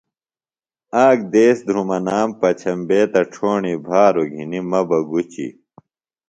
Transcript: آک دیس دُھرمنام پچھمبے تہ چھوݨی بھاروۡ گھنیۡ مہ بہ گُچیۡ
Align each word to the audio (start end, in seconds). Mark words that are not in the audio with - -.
آک 1.05 1.17
دیس 1.31 1.57
دُھرمنام 1.65 2.29
پچھمبے 2.39 3.01
تہ 3.11 3.21
چھوݨی 3.33 3.73
بھاروۡ 3.85 4.29
گھنیۡ 4.33 4.67
مہ 4.69 4.81
بہ 4.87 4.99
گُچیۡ 5.09 5.53